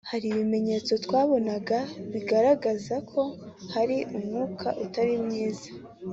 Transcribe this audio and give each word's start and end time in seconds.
Hari 0.09 0.25
ibimenyetso 0.29 0.93
twabonaga 1.05 1.77
bigaragaza 2.11 2.95
ko 3.11 3.21
hari 3.73 3.97
umwuka 4.17 4.67
utari 4.83 5.15
mwiza 5.25 5.67